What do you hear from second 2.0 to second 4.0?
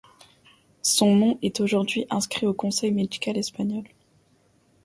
inscrit au Conseil médical espagnol.